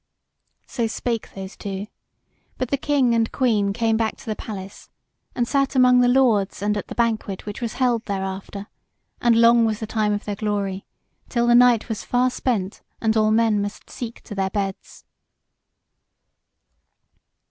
[0.65, 1.85] So spake those two;
[2.57, 4.89] but the King and Queen came back to the palace,
[5.35, 8.65] and sat among the lords and at the banquet which was held thereafter,
[9.21, 10.87] and long was the time of their glory,
[11.29, 15.05] till the night was far spent and all men must seek to their beds.